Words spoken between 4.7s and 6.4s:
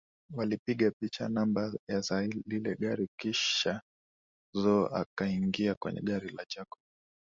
akaingia kwenye gari